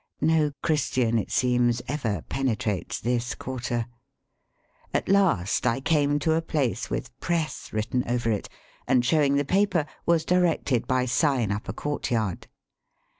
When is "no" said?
0.19-0.51